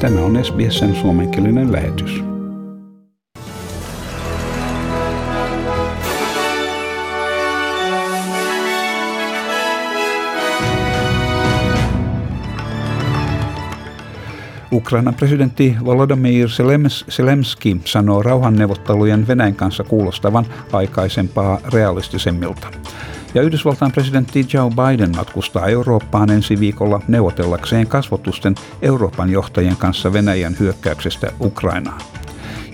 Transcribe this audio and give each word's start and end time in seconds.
Tämä 0.00 0.20
on 0.20 0.44
SBSn 0.44 0.94
suomenkielinen 0.94 1.72
lähetys. 1.72 2.33
Ukrainan 14.74 15.14
presidentti 15.14 15.76
Volodymyr 15.84 16.48
Zelensky 17.10 17.76
sanoo 17.84 18.22
rauhanneuvottelujen 18.22 19.28
Venäjän 19.28 19.54
kanssa 19.54 19.84
kuulostavan 19.84 20.46
aikaisempaa 20.72 21.58
realistisemmilta. 21.72 22.68
Ja 23.34 23.42
Yhdysvaltain 23.42 23.92
presidentti 23.92 24.46
Joe 24.52 24.70
Biden 24.70 25.16
matkustaa 25.16 25.66
Eurooppaan 25.66 26.30
ensi 26.30 26.60
viikolla 26.60 27.00
neuvotellakseen 27.08 27.86
kasvotusten 27.86 28.54
Euroopan 28.82 29.30
johtajien 29.30 29.76
kanssa 29.76 30.12
Venäjän 30.12 30.56
hyökkäyksestä 30.60 31.32
Ukrainaan. 31.40 32.00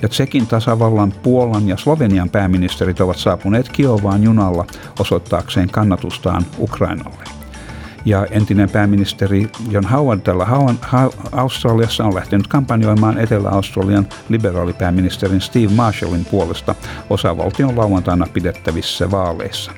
Ja 0.02 0.08
Tsekin 0.08 0.46
tasavallan, 0.46 1.12
Puolan 1.22 1.68
ja 1.68 1.76
Slovenian 1.76 2.30
pääministerit 2.30 3.00
ovat 3.00 3.16
saapuneet 3.16 3.68
Kiovaan 3.68 4.22
junalla 4.22 4.66
osoittaakseen 4.98 5.70
kannatustaan 5.70 6.42
Ukrainalle. 6.58 7.29
Ja 8.04 8.26
entinen 8.30 8.70
pääministeri 8.70 9.48
John 9.70 9.86
Howard 9.86 10.20
tällä 10.20 10.46
Australiassa 11.32 12.04
on 12.04 12.14
lähtenyt 12.14 12.46
kampanjoimaan 12.46 13.18
Etelä-Australian 13.18 14.08
liberaalipääministerin 14.28 15.40
Steve 15.40 15.72
Marshallin 15.74 16.24
puolesta 16.24 16.74
osavaltion 17.10 17.78
lauantaina 17.78 18.26
pidettävissä 18.32 19.10
vaaleissa. 19.10 19.72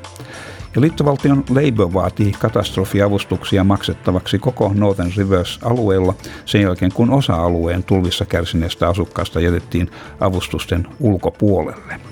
Ja 0.75 0.81
liittovaltion 0.81 1.45
Labour 1.51 1.93
vaatii 1.93 2.33
katastrofiavustuksia 2.33 3.65
maksettavaksi 3.65 4.39
koko 4.39 4.73
Northern 4.75 5.13
Rivers-alueella 5.17 6.15
sen 6.45 6.63
jälkeen, 6.63 6.93
kun 6.93 7.11
osa 7.11 7.35
alueen 7.35 7.85
tulvissa 7.85 8.25
kärsineestä 8.25 8.89
asukkaasta 8.89 9.41
jätettiin 9.41 9.91
avustusten 10.21 10.87
ulkopuolelle. 11.01 12.12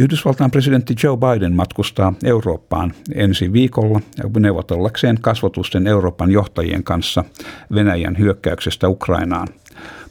Yhdysvaltain 0.00 0.50
presidentti 0.50 0.94
Joe 1.02 1.16
Biden 1.16 1.52
matkustaa 1.52 2.12
Eurooppaan 2.24 2.92
ensi 3.14 3.52
viikolla 3.52 4.00
neuvotellakseen 4.38 5.18
kasvotusten 5.20 5.86
Euroopan 5.86 6.30
johtajien 6.30 6.84
kanssa 6.84 7.24
Venäjän 7.74 8.18
hyökkäyksestä 8.18 8.88
Ukrainaan. 8.88 9.48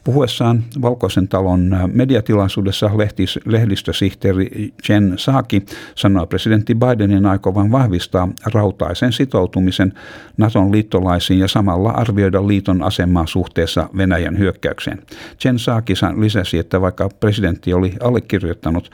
Puhuessaan 0.04 0.64
Valkoisen 0.82 1.28
talon 1.28 1.90
mediatilaisuudessa 1.94 2.98
lehtis, 2.98 3.40
lehdistösihteeri 3.46 4.74
Jen 4.90 5.14
Saaki 5.18 5.66
sanoi 5.96 6.28
presidentti 6.28 6.76
Bidenin 6.76 7.26
aikovan 7.26 7.72
vahvistaa 7.72 8.30
rautaisen 8.54 9.14
sitoutumisen 9.14 9.94
Naton 10.38 10.72
liittolaisiin 10.72 11.40
ja 11.40 11.48
samalla 11.48 11.90
arvioida 11.92 12.48
liiton 12.48 12.84
asemaa 12.84 13.28
suhteessa 13.28 13.90
Venäjän 13.98 14.38
hyökkäykseen. 14.38 15.02
Jen 15.44 15.60
Saaki 15.60 15.94
lisäsi, 16.18 16.58
että 16.58 16.82
vaikka 16.82 17.10
presidentti 17.20 17.74
oli 17.74 17.94
allekirjoittanut 18.04 18.92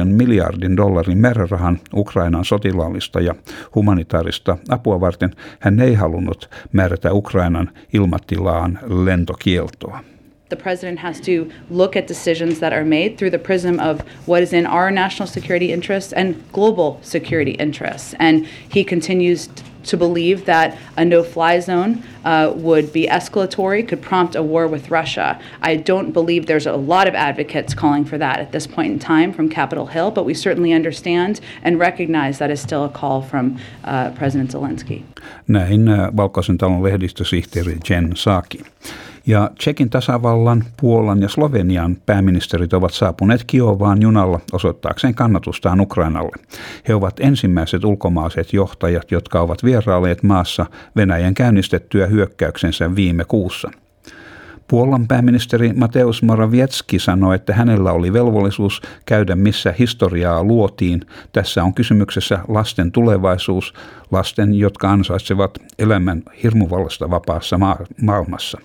13,6 0.00 0.04
miljardin 0.04 0.76
dollarin 0.76 1.18
määrärahan 1.18 1.80
Ukrainan 1.94 2.44
sotilaallista 2.44 3.20
ja 3.20 3.34
humanitaarista 3.74 4.58
apua 4.68 5.00
varten, 5.00 5.30
hän 5.60 5.80
ei 5.80 5.94
halunnut 5.94 6.50
määrätä 6.72 7.12
Ukrainan 7.12 7.70
ilmatilaan 7.92 8.78
lentokieltoa 9.04 9.41
kieltoa. 9.42 10.04
The 10.48 10.56
president 10.56 10.98
has 10.98 11.18
to 11.20 11.50
look 11.70 11.96
at 11.96 12.06
decisions 12.06 12.60
that 12.60 12.72
are 12.72 12.84
made 12.84 13.16
through 13.16 13.30
the 13.30 13.38
prism 13.38 13.80
of 13.80 14.02
what 14.26 14.42
is 14.42 14.52
in 14.52 14.66
our 14.66 14.90
national 14.90 15.26
security 15.26 15.72
interests 15.72 16.12
and 16.12 16.34
global 16.52 17.00
security 17.02 17.52
interests. 17.52 18.14
And 18.18 18.46
he 18.68 18.84
continues 18.84 19.48
to 19.84 19.96
believe 19.96 20.44
that 20.44 20.78
a 20.96 21.04
no 21.04 21.22
fly 21.22 21.58
zone 21.60 22.02
uh, 22.24 22.52
would 22.54 22.92
be 22.92 23.06
escalatory, 23.06 23.86
could 23.86 24.00
prompt 24.00 24.36
a 24.36 24.42
war 24.42 24.66
with 24.68 24.90
Russia. 24.90 25.40
I 25.60 25.76
don't 25.76 26.12
believe 26.12 26.46
there's 26.46 26.66
a 26.66 26.76
lot 26.76 27.08
of 27.08 27.14
advocates 27.14 27.74
calling 27.74 28.04
for 28.04 28.18
that 28.18 28.38
at 28.38 28.52
this 28.52 28.66
point 28.66 28.92
in 28.92 28.98
time 28.98 29.32
from 29.32 29.48
Capitol 29.48 29.86
Hill, 29.86 30.10
but 30.10 30.24
we 30.24 30.34
certainly 30.34 30.72
understand 30.72 31.40
and 31.62 31.78
recognize 31.78 32.38
that 32.38 32.50
is 32.50 32.60
still 32.60 32.84
a 32.84 32.88
call 32.88 33.22
from 33.22 33.58
uh, 33.84 34.10
President 34.10 34.50
Zelensky. 34.50 35.02
Näin 35.48 35.88
uh, 35.88 36.16
Valkoisen 36.16 36.58
talon 36.58 36.82
lehdistösihteeri 36.82 37.78
Jen 37.88 38.16
Saki. 38.16 38.60
Ja 39.26 39.50
Tsekin 39.58 39.90
tasavallan, 39.90 40.64
Puolan 40.80 41.22
ja 41.22 41.28
Slovenian 41.28 41.96
pääministerit 42.06 42.72
ovat 42.72 42.92
saapuneet 42.92 43.44
Kiovaan 43.46 44.02
junalla 44.02 44.40
osoittaakseen 44.52 45.14
kannatustaan 45.14 45.80
Ukrainalle. 45.80 46.36
He 46.88 46.94
ovat 46.94 47.20
ensimmäiset 47.20 47.84
ulkomaalaiset 47.84 48.52
johtajat, 48.52 49.10
jotka 49.10 49.40
ovat 49.40 49.64
vierailleet 49.64 50.22
maassa 50.22 50.66
Venäjän 50.96 51.34
käynnistettyä 51.34 52.06
hyökkäyksensä 52.06 52.94
viime 52.96 53.24
kuussa. 53.24 53.70
Puolan 54.68 55.08
pääministeri 55.08 55.72
Mateusz 55.72 56.22
Morawiecki 56.22 56.98
sanoi, 56.98 57.34
että 57.34 57.54
hänellä 57.54 57.92
oli 57.92 58.12
velvollisuus 58.12 58.82
käydä 59.06 59.36
missä 59.36 59.74
historiaa 59.78 60.44
luotiin. 60.44 61.00
Tässä 61.32 61.64
on 61.64 61.74
kysymyksessä 61.74 62.38
lasten 62.48 62.92
tulevaisuus, 62.92 63.74
lasten, 64.10 64.54
jotka 64.54 64.90
ansaitsevat 64.90 65.58
elämän 65.78 66.22
hirmuvallasta 66.42 67.10
vapaassa 67.10 67.58
ma- 67.58 67.76
maailmassa. 68.02 68.58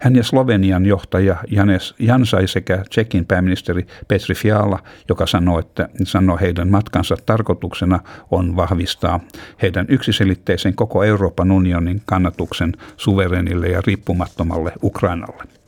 Hän 0.00 0.16
ja 0.16 0.22
Slovenian 0.22 0.86
johtaja 0.86 1.36
Janes 1.50 1.94
Jansai 1.98 2.48
sekä 2.48 2.84
Tsekin 2.90 3.26
pääministeri 3.26 3.86
Petri 4.08 4.34
Fiala, 4.34 4.78
joka 5.08 5.26
sanoi, 5.26 5.60
että 5.60 5.88
sanoi 6.04 6.40
heidän 6.40 6.70
matkansa 6.70 7.16
tarkoituksena 7.26 8.00
on 8.30 8.56
vahvistaa 8.56 9.20
heidän 9.62 9.86
yksiselitteisen 9.88 10.74
koko 10.74 11.04
Euroopan 11.04 11.50
unionin 11.50 12.02
kannatuksen 12.06 12.72
suverenille 12.96 13.68
ja 13.68 13.82
riippumattomalle 13.86 14.72
Ukrainalle. 14.82 15.61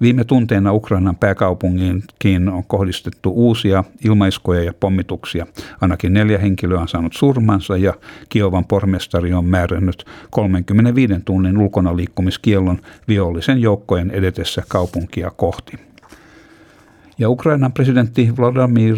Viime 0.00 0.24
tunteina 0.24 0.72
Ukrainan 0.72 1.16
pääkaupunkiin 1.16 2.48
on 2.48 2.64
kohdistettu 2.64 3.30
uusia 3.30 3.84
ilmaiskoja 4.04 4.62
ja 4.62 4.72
pommituksia. 4.80 5.46
Ainakin 5.80 6.12
neljä 6.12 6.38
henkilöä 6.38 6.80
on 6.80 6.88
saanut 6.88 7.12
surmansa 7.12 7.76
ja 7.76 7.94
Kiovan 8.28 8.64
pormestari 8.64 9.32
on 9.32 9.44
määrännyt 9.44 10.04
35 10.30 11.14
tunnin 11.24 11.58
ulkona 11.58 11.96
liikkumiskiellon 11.96 12.78
vihollisen 13.08 13.58
joukkojen 13.58 14.10
edetessä 14.10 14.62
kaupunkia 14.68 15.30
kohti. 15.30 15.78
Ja 17.18 17.30
Ukrainan 17.30 17.72
presidentti 17.72 18.32
Vladimir 18.36 18.96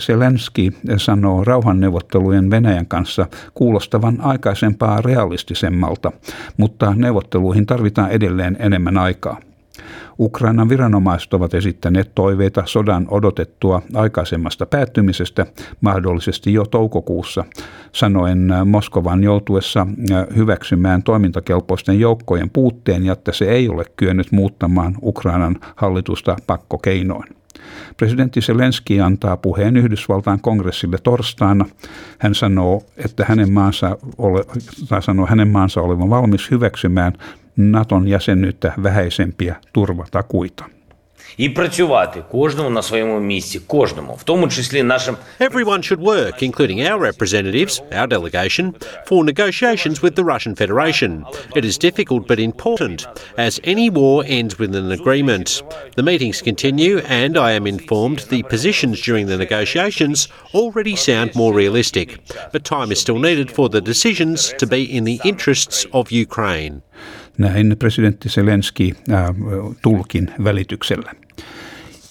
Zelensky 0.00 0.72
sanoo 0.96 1.44
rauhanneuvottelujen 1.44 2.50
Venäjän 2.50 2.86
kanssa 2.86 3.26
kuulostavan 3.54 4.20
aikaisempaa 4.20 5.00
realistisemmalta, 5.00 6.12
mutta 6.56 6.94
neuvotteluihin 6.96 7.66
tarvitaan 7.66 8.10
edelleen 8.10 8.56
enemmän 8.60 8.98
aikaa. 8.98 9.47
Ukrainan 10.20 10.68
viranomaiset 10.68 11.34
ovat 11.34 11.54
esittäneet 11.54 12.14
toiveita 12.14 12.62
sodan 12.66 13.06
odotettua 13.10 13.82
aikaisemmasta 13.94 14.66
päättymisestä 14.66 15.46
mahdollisesti 15.80 16.52
jo 16.52 16.64
toukokuussa, 16.64 17.44
sanoen 17.92 18.52
Moskovan 18.64 19.24
joutuessa 19.24 19.86
hyväksymään 20.36 21.02
toimintakelpoisten 21.02 22.00
joukkojen 22.00 22.50
puutteen 22.50 23.06
ja 23.06 23.12
että 23.12 23.32
se 23.32 23.44
ei 23.44 23.68
ole 23.68 23.84
kyennyt 23.96 24.32
muuttamaan 24.32 24.94
Ukrainan 25.02 25.56
hallitusta 25.76 26.36
pakkokeinoin. 26.46 27.38
Presidentti 27.96 28.40
Zelenski 28.40 29.00
antaa 29.00 29.36
puheen 29.36 29.76
Yhdysvaltain 29.76 30.40
kongressille 30.40 30.98
torstaina. 31.02 31.66
Hän 32.18 32.34
sanoo, 32.34 32.82
että 33.04 33.24
hänen 33.28 33.52
maansa, 33.52 33.98
ole, 34.18 34.44
tai 34.88 35.02
sanoo 35.02 35.26
hänen 35.26 35.48
maansa 35.48 35.80
olevan 35.80 36.10
valmis 36.10 36.50
hyväksymään 36.50 37.12
Naton 37.57 38.07
jäsenyyttä 38.07 38.73
vähäisempiä 38.83 39.55
turvatakuita. 39.73 40.65
і 41.37 41.49
працювати 41.49 42.23
кожному 42.31 42.69
на 42.69 42.81
своєму 42.81 43.19
місці, 43.19 43.59
кожному, 43.67 44.13
в 44.13 44.23
тому 44.23 44.47
числі 44.47 44.83
нашим. 44.83 45.15
Everyone 45.39 45.81
should 45.81 46.01
work, 46.01 46.43
including 46.43 46.79
our 46.91 46.99
representatives, 46.99 47.81
our 47.99 48.07
delegation, 48.07 48.73
for 49.07 49.23
negotiations 49.23 50.01
with 50.01 50.15
the 50.15 50.25
Russian 50.33 50.55
Federation. 50.55 51.11
It 51.55 51.65
is 51.65 51.77
difficult 51.87 52.27
but 52.27 52.39
important, 52.51 52.99
as 53.47 53.53
any 53.73 53.89
war 53.89 54.17
ends 54.39 54.53
with 54.61 54.71
an 54.81 54.91
agreement. 54.99 55.47
The 55.97 56.07
meetings 56.09 56.39
continue, 56.49 56.95
and 57.21 57.33
I 57.49 57.51
am 57.59 57.65
informed 57.75 58.19
the 58.33 58.43
positions 58.53 58.97
during 59.07 59.25
the 59.27 59.41
negotiations 59.45 60.17
already 60.59 60.95
sound 61.09 61.29
more 61.41 61.53
realistic, 61.61 62.07
but 62.53 62.71
time 62.75 62.89
is 62.93 62.99
still 63.05 63.19
needed 63.27 63.49
for 63.57 63.67
the 63.69 63.85
decisions 63.91 64.39
to 64.59 64.65
be 64.75 64.81
in 64.97 65.03
the 65.09 65.19
interests 65.31 65.77
of 65.99 66.03
Ukraine. 66.27 66.75
Näin 67.38 67.76
presidentti 67.78 68.28
Zelenski 68.28 68.94
tulkin 69.82 70.30
välityksellä. 70.44 71.12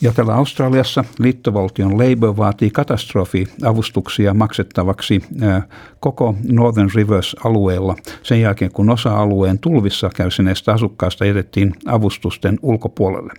Ja 0.01 0.13
täällä 0.13 0.35
Australiassa 0.35 1.03
liittovaltion 1.19 1.91
Labour 1.91 2.37
vaatii 2.37 2.69
katastrofiavustuksia 2.69 4.33
maksettavaksi 4.33 5.21
koko 5.99 6.35
Northern 6.51 6.89
Rivers-alueella 6.95 7.95
sen 8.23 8.41
jälkeen, 8.41 8.71
kun 8.71 8.89
osa 8.89 9.17
alueen 9.17 9.59
tulvissa 9.59 10.09
kärsineistä 10.15 10.73
asukkaista 10.73 11.25
jätettiin 11.25 11.73
avustusten 11.85 12.59
ulkopuolelle. 12.61 13.33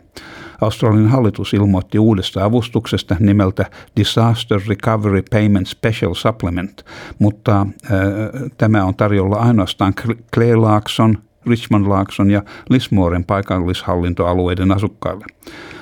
Australian 0.61 1.09
hallitus 1.09 1.55
ilmoitti 1.55 1.99
uudesta 1.99 2.45
avustuksesta 2.45 3.17
nimeltä 3.21 3.71
Disaster 3.97 4.61
Recovery 4.69 5.23
Payment 5.31 5.67
Special 5.67 6.15
Supplement, 6.15 6.85
mutta 7.19 7.61
äh, 7.61 7.99
tämä 8.57 8.85
on 8.85 8.95
tarjolla 8.95 9.37
ainoastaan 9.37 9.95
Clay-Laakson, 10.37 11.28
Richmond-Laakson 11.49 12.31
ja 12.31 12.43
Lismoren 12.71 13.25
paikallishallintoalueiden 13.25 14.73
asukkaille. 14.73 15.25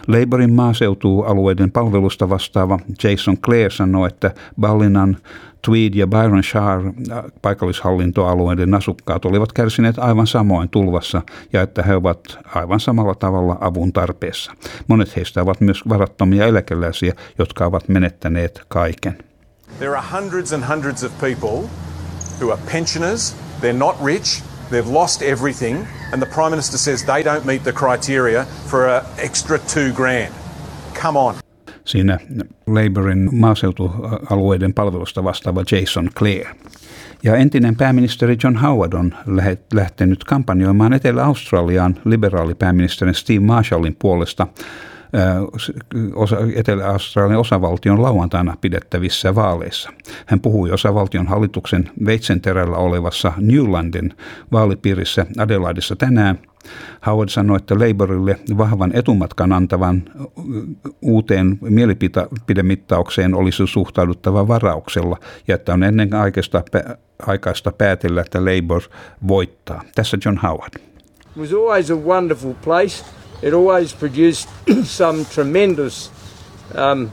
Labourin 0.06 0.52
maaseutualueiden 0.52 1.70
palvelusta 1.70 2.28
vastaava 2.28 2.78
Jason 3.02 3.38
Clare 3.38 3.70
sanoi, 3.70 4.08
että 4.08 4.34
Ballinan, 4.60 5.16
Tweed 5.66 5.94
ja 5.94 6.06
Byron 6.06 6.42
Shire 6.42 6.92
äh, 7.12 7.24
paikallishallintoalueiden 7.42 8.74
asukkaat 8.74 9.24
olivat 9.24 9.52
kärsineet 9.52 9.98
aivan 9.98 10.26
samoin 10.26 10.68
tulvassa 10.68 11.22
ja 11.52 11.62
että 11.62 11.82
he 11.82 11.94
ovat 11.94 12.38
aivan 12.54 12.80
samalla 12.80 13.14
tavalla 13.14 13.58
avun 13.60 13.92
tarpeessa. 13.92 14.52
Monet 14.88 15.16
heistä 15.16 15.42
ovat 15.42 15.60
myös 15.60 15.88
varattomia 15.88 16.46
eläkeläisiä, 16.46 17.12
jotka 17.38 17.66
ovat 17.66 17.88
menettäneet 17.88 18.60
kaiken. 18.68 19.18
There 19.78 19.96
are 19.96 20.06
hundreds 20.20 20.52
and 20.52 20.64
hundreds 20.64 21.04
of 21.04 21.12
people 21.20 21.68
who 22.40 22.52
are 22.52 22.62
pensioners, 22.72 23.36
they're 23.60 23.72
not 23.72 23.96
rich, 24.04 24.42
They've 24.70 24.92
lost 24.92 25.22
everything, 25.22 25.86
and 26.12 26.22
the 26.22 26.34
Prime 26.34 26.50
Minister 26.50 26.78
says 26.78 27.04
they 27.04 27.22
don't 27.22 27.44
meet 27.44 27.62
the 27.62 27.72
criteria 27.72 28.46
for 28.68 28.88
an 28.88 29.02
extra 29.18 29.58
two 29.58 29.92
grand. 29.94 30.32
Come 31.02 31.18
on. 31.18 31.34
Siinä 31.84 32.18
Labourin 32.66 33.28
maaseutualueiden 33.32 34.74
palvelusta 34.74 35.24
vastaava 35.24 35.64
Jason 35.72 36.10
Clare. 36.18 36.56
Ja 37.22 37.36
entinen 37.36 37.76
pääministeri 37.76 38.36
John 38.44 38.56
Howard 38.56 38.92
on 38.92 39.14
lähtenyt 39.72 40.24
kampanjoimaan 40.24 40.92
Etelä-Australiaan 40.92 41.96
liberaalipääministerin 42.04 43.14
Steve 43.14 43.40
Marshallin 43.40 43.96
puolesta 43.98 44.46
Etelä-Australian 46.54 47.40
osavaltion 47.40 48.02
lauantaina 48.02 48.56
pidettävissä 48.60 49.34
vaaleissa. 49.34 49.90
Hän 50.26 50.40
puhui 50.40 50.70
osavaltion 50.70 51.26
hallituksen 51.26 51.90
veitsenterällä 52.06 52.76
olevassa 52.76 53.32
Newlandin 53.36 54.14
vaalipiirissä 54.52 55.26
Adelaidissa 55.38 55.96
tänään. 55.96 56.38
Howard 57.06 57.28
sanoi, 57.28 57.56
että 57.56 57.74
Labourille 57.74 58.38
vahvan 58.58 58.90
etumatkan 58.94 59.52
antavan 59.52 60.02
uuteen 61.02 61.58
mielipidemittaukseen 61.60 63.34
olisi 63.34 63.66
suhtauduttava 63.66 64.48
varauksella 64.48 65.16
ja 65.48 65.54
että 65.54 65.74
on 65.74 65.82
ennen 65.82 66.14
aikaista, 66.14 66.62
aikaista 67.26 67.72
päätellä, 67.72 68.20
että 68.20 68.38
Labour 68.44 68.82
voittaa. 69.28 69.82
Tässä 69.94 70.18
John 70.24 70.38
Howard. 70.42 70.72
It 70.76 71.36
was 71.36 71.52
always 71.52 71.90
a 71.90 71.96
wonderful 71.96 72.54
place. 72.64 73.04
It 73.42 73.54
always 73.54 73.92
produced 73.92 74.48
some 74.84 75.24
tremendous 75.24 76.10
um, 76.74 77.12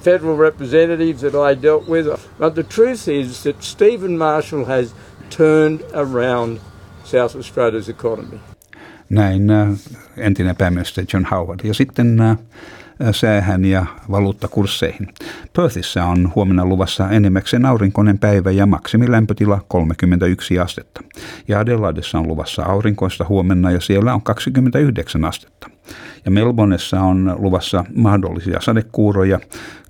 federal 0.00 0.36
representatives 0.36 1.22
that 1.22 1.34
I 1.34 1.54
dealt 1.54 1.88
with. 1.88 2.06
But 2.38 2.54
the 2.54 2.62
truth 2.62 3.08
is 3.08 3.42
that 3.42 3.62
Stephen 3.62 4.18
Marshall 4.18 4.64
has 4.64 4.94
turned 5.30 5.82
around 5.94 6.60
South 7.04 7.36
Australia's 7.36 7.88
economy. 7.88 8.40
Näin 9.08 9.50
äh, 9.50 9.78
entinen 10.16 10.56
pääministeri 10.56 11.06
John 11.12 11.26
Howard. 11.30 11.60
Ja 11.64 11.74
sitten 11.74 12.20
äh, 12.20 12.36
säähän 13.12 13.64
ja 13.64 13.86
valuuttakursseihin. 14.10 15.08
Perthissä 15.56 16.04
on 16.04 16.32
huomenna 16.34 16.64
luvassa 16.64 17.10
enimmäkseen 17.10 17.66
aurinkoinen 17.66 18.18
päivä 18.18 18.50
ja 18.50 18.66
maksimilämpötila 18.66 19.60
31 19.68 20.58
astetta. 20.58 21.00
Ja 21.48 21.60
Adelaidessa 21.60 22.18
on 22.18 22.28
luvassa 22.28 22.62
aurinkoista 22.62 23.26
huomenna 23.28 23.70
ja 23.70 23.80
siellä 23.80 24.14
on 24.14 24.22
29 24.22 25.24
astetta. 25.24 25.70
Ja 26.24 26.30
Melbourneessa 26.30 27.00
on 27.00 27.36
luvassa 27.38 27.84
mahdollisia 27.94 28.60
sadekuuroja, 28.60 29.40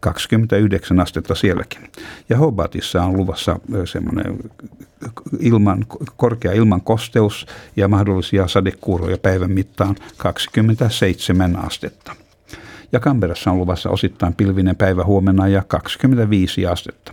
29 0.00 1.00
astetta 1.00 1.34
sielläkin. 1.34 1.90
Ja 2.28 2.36
Hobartissa 2.36 3.02
on 3.02 3.16
luvassa 3.16 3.60
semmoinen 3.84 4.36
ilman, 5.40 5.84
korkea 6.16 6.52
ilman 6.52 6.80
kosteus 6.80 7.46
ja 7.76 7.88
mahdollisia 7.88 8.48
sadekuuroja 8.48 9.18
päivän 9.18 9.50
mittaan 9.50 9.96
27 10.16 11.56
astetta 11.56 12.12
ja 12.92 13.00
Kamperassa 13.00 13.50
on 13.50 13.58
luvassa 13.58 13.90
osittain 13.90 14.34
pilvinen 14.34 14.76
päivä 14.76 15.04
huomenna 15.04 15.48
ja 15.48 15.62
25 15.68 16.66
astetta. 16.66 17.12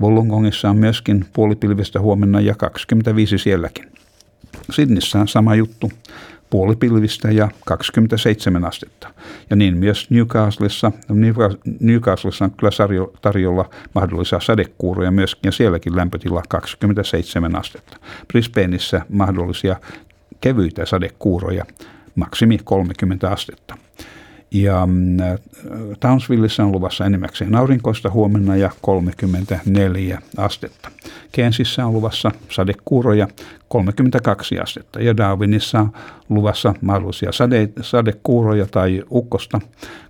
Wollongongissa 0.00 0.70
on 0.70 0.76
myöskin 0.76 1.24
puolipilvistä 1.32 2.00
huomenna 2.00 2.40
ja 2.40 2.54
25 2.54 3.38
sielläkin. 3.38 3.84
Sydnissä 4.70 5.20
on 5.20 5.28
sama 5.28 5.54
juttu, 5.54 5.92
puolipilvistä 6.50 7.30
ja 7.30 7.48
27 7.64 8.64
astetta. 8.64 9.08
Ja 9.50 9.56
niin 9.56 9.76
myös 9.76 10.10
Newcastlessa, 10.10 10.92
Newcastlessa 11.80 12.44
on 12.44 12.50
kyllä 12.50 12.70
tarjolla 13.22 13.70
mahdollisia 13.94 14.40
sadekuuroja 14.40 15.10
myöskin 15.10 15.48
ja 15.48 15.52
sielläkin 15.52 15.96
lämpötila 15.96 16.42
27 16.48 17.56
astetta. 17.56 17.96
Brisbaneissa 18.28 19.00
mahdollisia 19.08 19.76
kevyitä 20.40 20.86
sadekuuroja, 20.86 21.64
maksimi 22.14 22.58
30 22.64 23.30
astetta. 23.30 23.76
Ja 24.50 24.86
mm, 24.86 25.16
Townsvillessä 26.00 26.64
on 26.64 26.72
luvassa 26.72 27.06
enimmäkseen 27.06 27.54
aurinkoista 27.54 28.10
huomenna 28.10 28.56
ja 28.56 28.70
34 28.80 30.22
astetta. 30.36 30.90
Kensissä 31.32 31.86
on 31.86 31.92
luvassa 31.92 32.30
sadekuuroja 32.48 33.28
32 33.68 34.58
astetta 34.58 35.00
ja 35.00 35.16
Darwinissa 35.16 35.80
on 35.80 35.92
luvassa 36.28 36.74
mahdollisia 36.80 37.32
sade, 37.32 37.68
sadekuuroja 37.80 38.66
tai 38.66 39.02
ukkosta 39.10 39.60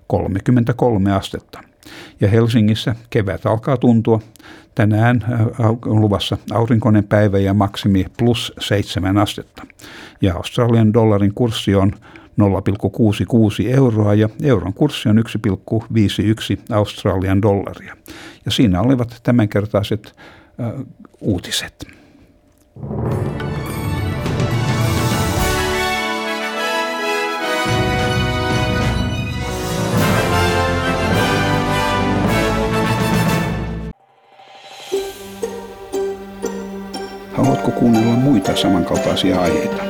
33 0.06 1.12
astetta. 1.12 1.60
Ja 2.20 2.28
Helsingissä 2.28 2.94
kevät 3.10 3.46
alkaa 3.46 3.76
tuntua. 3.76 4.20
Tänään 4.74 5.24
on 5.86 6.00
luvassa 6.00 6.36
aurinkoinen 6.50 7.04
päivä 7.04 7.38
ja 7.38 7.54
maksimi 7.54 8.06
plus 8.18 8.52
7 8.58 9.18
astetta. 9.18 9.66
Ja 10.20 10.34
Australian 10.34 10.92
dollarin 10.92 11.34
kurssi 11.34 11.74
on 11.74 11.92
0,66 12.40 13.68
euroa 13.68 14.14
ja 14.14 14.28
euron 14.42 14.74
kurssi 14.74 15.08
on 15.08 15.18
1,51 15.18 16.74
Australian 16.74 17.42
dollaria. 17.42 17.96
Ja 18.44 18.50
siinä 18.50 18.80
olivat 18.80 19.20
tämänkertaiset 19.22 20.14
äh, 20.60 20.86
uutiset. 21.20 21.86
Haluatko 37.32 37.70
kuunnella 37.70 38.12
muita 38.12 38.56
samankaltaisia 38.56 39.40
aiheita? 39.40 39.89